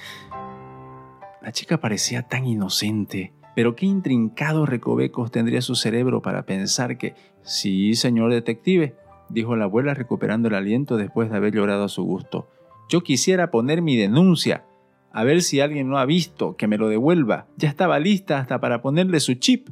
La 1.42 1.52
chica 1.52 1.80
parecía 1.80 2.24
tan 2.24 2.46
inocente. 2.46 3.34
Pero 3.56 3.76
qué 3.76 3.86
intrincados 3.86 4.68
recovecos 4.68 5.32
tendría 5.32 5.62
su 5.62 5.76
cerebro 5.76 6.22
para 6.22 6.46
pensar 6.46 6.98
que, 6.98 7.16
sí, 7.42 7.94
señor 7.96 8.32
detective, 8.32 8.96
dijo 9.30 9.56
la 9.56 9.66
abuela 9.66 9.94
recuperando 9.94 10.50
el 10.50 10.56
aliento 10.56 10.98
después 10.98 11.30
de 11.30 11.38
haber 11.38 11.54
llorado 11.54 11.86
a 11.86 11.90
su 11.90 12.04
gusto. 12.04 12.50
Yo 12.90 13.02
quisiera 13.02 13.52
poner 13.52 13.82
mi 13.82 13.96
denuncia, 13.96 14.66
a 15.12 15.24
ver 15.24 15.42
si 15.42 15.62
alguien 15.62 15.88
no 15.88 15.98
ha 15.98 16.06
visto, 16.06 16.58
que 16.58 16.68
me 16.68 16.78
lo 16.78 16.90
devuelva. 16.90 17.48
Ya 17.56 17.70
estaba 17.70 18.00
lista 18.00 18.40
hasta 18.40 18.60
para 18.60 18.82
ponerle 18.82 19.22
su 19.22 19.36
chip. 19.36 19.70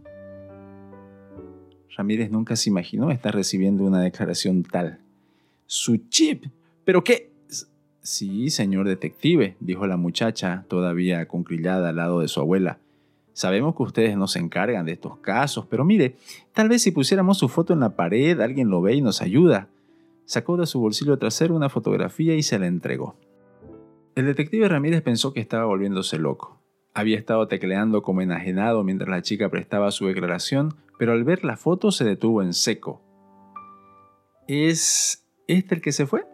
Ramírez 1.95 2.31
nunca 2.31 2.55
se 2.55 2.69
imaginó 2.69 3.11
estar 3.11 3.33
recibiendo 3.33 3.83
una 3.83 4.01
declaración 4.01 4.63
tal. 4.63 4.99
¿Su 5.65 5.97
chip? 6.09 6.45
¿Pero 6.85 7.03
qué? 7.03 7.31
Sí, 8.01 8.49
señor 8.49 8.87
detective, 8.87 9.55
dijo 9.59 9.87
la 9.87 9.95
muchacha, 9.95 10.65
todavía 10.67 11.25
concrillada 11.27 11.89
al 11.89 11.95
lado 11.95 12.19
de 12.19 12.27
su 12.27 12.41
abuela. 12.41 12.79
Sabemos 13.33 13.75
que 13.75 13.83
ustedes 13.83 14.17
no 14.17 14.27
se 14.27 14.39
encargan 14.39 14.85
de 14.85 14.91
estos 14.91 15.17
casos, 15.17 15.65
pero 15.67 15.85
mire, 15.85 16.17
tal 16.53 16.69
vez 16.69 16.81
si 16.81 16.91
pusiéramos 16.91 17.37
su 17.37 17.47
foto 17.47 17.73
en 17.73 17.79
la 17.79 17.95
pared, 17.95 18.39
alguien 18.41 18.69
lo 18.69 18.81
ve 18.81 18.95
y 18.95 19.01
nos 19.01 19.21
ayuda. 19.21 19.69
Sacó 20.25 20.57
de 20.57 20.67
su 20.67 20.79
bolsillo 20.79 21.17
trasero 21.17 21.55
una 21.55 21.69
fotografía 21.69 22.35
y 22.35 22.43
se 22.43 22.59
la 22.59 22.67
entregó. 22.67 23.15
El 24.15 24.25
detective 24.25 24.67
Ramírez 24.67 25.01
pensó 25.01 25.33
que 25.33 25.39
estaba 25.39 25.65
volviéndose 25.65 26.19
loco. 26.19 26.59
Había 26.93 27.17
estado 27.17 27.47
tecleando 27.47 28.03
como 28.03 28.21
enajenado 28.21 28.83
mientras 28.83 29.09
la 29.09 29.23
chica 29.23 29.49
prestaba 29.49 29.89
su 29.89 30.05
declaración, 30.05 30.75
pero 30.97 31.13
al 31.13 31.23
ver 31.23 31.43
la 31.43 31.57
foto 31.57 31.91
se 31.91 32.05
detuvo 32.05 32.41
en 32.41 32.53
seco. 32.53 33.01
¿Es 34.47 35.25
este 35.47 35.75
el 35.75 35.81
que 35.81 35.91
se 35.91 36.05
fue? 36.05 36.25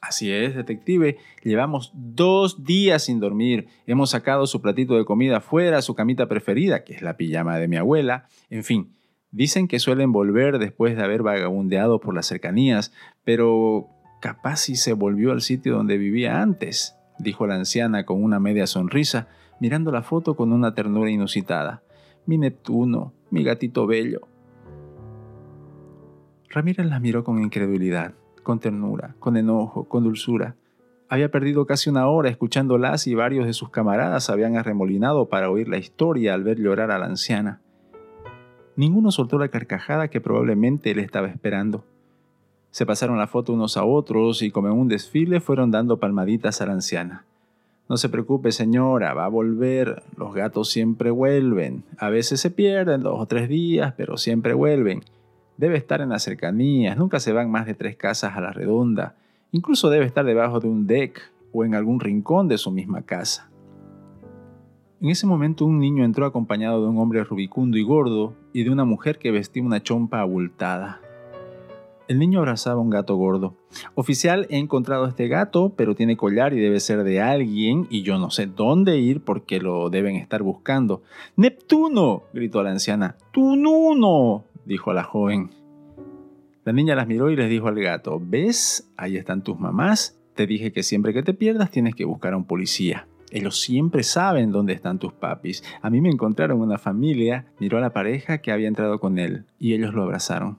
Así 0.00 0.32
es, 0.32 0.54
detective. 0.54 1.18
Llevamos 1.42 1.92
dos 1.94 2.64
días 2.64 3.04
sin 3.04 3.18
dormir. 3.18 3.68
Hemos 3.86 4.10
sacado 4.10 4.46
su 4.46 4.62
platito 4.62 4.96
de 4.96 5.04
comida 5.04 5.40
fuera, 5.40 5.82
su 5.82 5.94
camita 5.94 6.28
preferida, 6.28 6.84
que 6.84 6.94
es 6.94 7.02
la 7.02 7.16
pijama 7.16 7.58
de 7.58 7.66
mi 7.66 7.76
abuela. 7.76 8.28
En 8.48 8.62
fin, 8.62 8.92
dicen 9.32 9.66
que 9.66 9.80
suelen 9.80 10.12
volver 10.12 10.58
después 10.58 10.96
de 10.96 11.02
haber 11.02 11.22
vagabundeado 11.22 12.00
por 12.00 12.14
las 12.14 12.26
cercanías, 12.26 12.92
pero 13.24 13.88
capaz 14.20 14.58
si 14.58 14.76
se 14.76 14.92
volvió 14.92 15.32
al 15.32 15.42
sitio 15.42 15.74
donde 15.74 15.98
vivía 15.98 16.40
antes, 16.40 16.96
dijo 17.18 17.46
la 17.46 17.56
anciana 17.56 18.06
con 18.06 18.22
una 18.22 18.38
media 18.38 18.68
sonrisa, 18.68 19.28
mirando 19.60 19.90
la 19.90 20.02
foto 20.02 20.36
con 20.36 20.52
una 20.52 20.74
ternura 20.74 21.10
inusitada. 21.10 21.82
Mi 22.24 22.38
Neptuno, 22.38 23.14
mi 23.30 23.44
gatito 23.44 23.86
bello. 23.86 24.20
Ramírez 26.50 26.86
la 26.86 26.98
miró 27.00 27.24
con 27.24 27.42
incredulidad 27.42 28.14
con 28.48 28.60
ternura, 28.60 29.14
con 29.18 29.36
enojo, 29.36 29.84
con 29.84 30.04
dulzura. 30.04 30.56
Había 31.10 31.30
perdido 31.30 31.66
casi 31.66 31.90
una 31.90 32.08
hora 32.08 32.30
escuchándolas 32.30 33.06
y 33.06 33.14
varios 33.14 33.44
de 33.44 33.52
sus 33.52 33.68
camaradas 33.68 34.30
habían 34.30 34.56
arremolinado 34.56 35.28
para 35.28 35.50
oír 35.50 35.68
la 35.68 35.76
historia 35.76 36.32
al 36.32 36.44
ver 36.44 36.58
llorar 36.58 36.90
a 36.90 36.98
la 36.98 37.04
anciana. 37.04 37.60
Ninguno 38.74 39.10
soltó 39.10 39.38
la 39.38 39.48
carcajada 39.48 40.08
que 40.08 40.22
probablemente 40.22 40.90
él 40.92 40.98
estaba 40.98 41.28
esperando. 41.28 41.84
Se 42.70 42.86
pasaron 42.86 43.18
la 43.18 43.26
foto 43.26 43.52
unos 43.52 43.76
a 43.76 43.84
otros 43.84 44.40
y 44.40 44.50
como 44.50 44.68
en 44.68 44.78
un 44.78 44.88
desfile 44.88 45.40
fueron 45.40 45.70
dando 45.70 46.00
palmaditas 46.00 46.62
a 46.62 46.66
la 46.66 46.72
anciana. 46.72 47.26
No 47.88 47.96
se 47.96 48.10
preocupe 48.10 48.52
señora, 48.52 49.14
va 49.14 49.24
a 49.24 49.28
volver. 49.28 50.02
Los 50.16 50.34
gatos 50.34 50.68
siempre 50.70 51.10
vuelven. 51.10 51.84
A 51.96 52.10
veces 52.10 52.40
se 52.40 52.50
pierden 52.50 53.02
dos 53.02 53.18
o 53.18 53.26
tres 53.26 53.48
días, 53.48 53.94
pero 53.96 54.18
siempre 54.18 54.52
vuelven. 54.52 55.02
Debe 55.56 55.78
estar 55.78 56.00
en 56.02 56.10
las 56.10 56.22
cercanías, 56.22 56.96
nunca 56.96 57.18
se 57.18 57.32
van 57.32 57.50
más 57.50 57.66
de 57.66 57.74
tres 57.74 57.96
casas 57.96 58.36
a 58.36 58.40
la 58.40 58.52
redonda. 58.52 59.16
Incluso 59.52 59.88
debe 59.88 60.04
estar 60.04 60.24
debajo 60.24 60.60
de 60.60 60.68
un 60.68 60.86
deck 60.86 61.20
o 61.52 61.64
en 61.64 61.74
algún 61.74 61.98
rincón 61.98 62.46
de 62.46 62.58
su 62.58 62.70
misma 62.70 63.02
casa. 63.02 63.50
En 65.00 65.08
ese 65.08 65.26
momento 65.26 65.64
un 65.64 65.78
niño 65.78 66.04
entró 66.04 66.26
acompañado 66.26 66.82
de 66.82 66.88
un 66.88 66.98
hombre 66.98 67.24
rubicundo 67.24 67.78
y 67.78 67.82
gordo 67.82 68.34
y 68.52 68.64
de 68.64 68.70
una 68.70 68.84
mujer 68.84 69.18
que 69.18 69.30
vestía 69.30 69.62
una 69.62 69.82
chompa 69.82 70.20
abultada. 70.20 71.00
El 72.08 72.18
niño 72.18 72.38
abrazaba 72.38 72.76
a 72.76 72.82
un 72.82 72.88
gato 72.88 73.16
gordo. 73.16 73.54
Oficial, 73.94 74.46
he 74.48 74.56
encontrado 74.56 75.06
este 75.06 75.28
gato, 75.28 75.74
pero 75.76 75.94
tiene 75.94 76.16
collar 76.16 76.54
y 76.54 76.58
debe 76.58 76.80
ser 76.80 77.04
de 77.04 77.20
alguien 77.20 77.86
y 77.90 78.00
yo 78.00 78.18
no 78.18 78.30
sé 78.30 78.46
dónde 78.46 78.96
ir 78.96 79.20
porque 79.20 79.60
lo 79.60 79.90
deben 79.90 80.16
estar 80.16 80.42
buscando. 80.42 81.02
¡Neptuno! 81.36 82.22
gritó 82.32 82.62
la 82.62 82.70
anciana. 82.70 83.16
¡Tununo! 83.30 84.44
dijo 84.64 84.94
la 84.94 85.04
joven. 85.04 85.50
La 86.64 86.72
niña 86.72 86.94
las 86.94 87.06
miró 87.06 87.30
y 87.30 87.36
les 87.36 87.50
dijo 87.50 87.68
al 87.68 87.78
gato, 87.78 88.18
¿ves? 88.18 88.90
Ahí 88.96 89.18
están 89.18 89.44
tus 89.44 89.60
mamás. 89.60 90.18
Te 90.34 90.46
dije 90.46 90.72
que 90.72 90.82
siempre 90.82 91.12
que 91.12 91.22
te 91.22 91.34
pierdas 91.34 91.70
tienes 91.70 91.94
que 91.94 92.06
buscar 92.06 92.32
a 92.32 92.38
un 92.38 92.44
policía. 92.44 93.06
Ellos 93.30 93.60
siempre 93.60 94.02
saben 94.02 94.50
dónde 94.50 94.72
están 94.72 94.98
tus 94.98 95.12
papis. 95.12 95.62
A 95.82 95.90
mí 95.90 96.00
me 96.00 96.08
encontraron 96.08 96.62
una 96.62 96.78
familia, 96.78 97.44
miró 97.58 97.76
a 97.76 97.82
la 97.82 97.92
pareja 97.92 98.38
que 98.38 98.50
había 98.50 98.68
entrado 98.68 98.98
con 98.98 99.18
él 99.18 99.44
y 99.58 99.74
ellos 99.74 99.92
lo 99.92 100.04
abrazaron. 100.04 100.58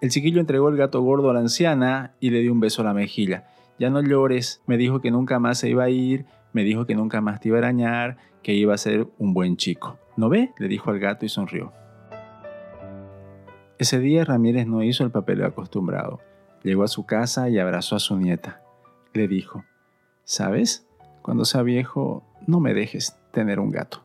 El 0.00 0.10
chiquillo 0.10 0.40
entregó 0.40 0.68
el 0.68 0.76
gato 0.76 1.00
gordo 1.02 1.30
a 1.30 1.34
la 1.34 1.40
anciana 1.40 2.14
y 2.20 2.30
le 2.30 2.40
dio 2.40 2.52
un 2.52 2.60
beso 2.60 2.82
a 2.82 2.84
la 2.84 2.94
mejilla. 2.94 3.48
Ya 3.80 3.90
no 3.90 4.00
llores, 4.00 4.62
me 4.66 4.76
dijo 4.76 5.00
que 5.00 5.10
nunca 5.10 5.40
más 5.40 5.58
se 5.58 5.68
iba 5.68 5.84
a 5.84 5.90
ir, 5.90 6.24
me 6.52 6.62
dijo 6.62 6.86
que 6.86 6.94
nunca 6.94 7.20
más 7.20 7.40
te 7.40 7.48
iba 7.48 7.58
a 7.58 7.60
arañar, 7.60 8.16
que 8.42 8.54
iba 8.54 8.74
a 8.74 8.78
ser 8.78 9.08
un 9.18 9.34
buen 9.34 9.56
chico. 9.56 9.98
¿No 10.16 10.28
ve? 10.28 10.52
le 10.58 10.68
dijo 10.68 10.90
al 10.90 11.00
gato 11.00 11.26
y 11.26 11.28
sonrió. 11.28 11.72
Ese 13.78 13.98
día 13.98 14.24
Ramírez 14.24 14.66
no 14.66 14.82
hizo 14.82 15.04
el 15.04 15.10
papel 15.10 15.44
acostumbrado. 15.44 16.20
Llegó 16.62 16.84
a 16.84 16.88
su 16.88 17.04
casa 17.06 17.48
y 17.48 17.58
abrazó 17.58 17.96
a 17.96 18.00
su 18.00 18.16
nieta. 18.16 18.62
Le 19.14 19.26
dijo, 19.26 19.64
¿sabes? 20.24 20.86
Cuando 21.22 21.44
sea 21.44 21.62
viejo, 21.62 22.24
no 22.46 22.60
me 22.60 22.74
dejes 22.74 23.16
tener 23.32 23.60
un 23.60 23.70
gato. 23.70 24.04